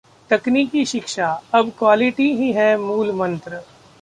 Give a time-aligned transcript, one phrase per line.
[0.29, 1.27] तकनीकी शिक्षा:
[1.53, 3.61] अब क्वालिटी ही है मूल मंत्र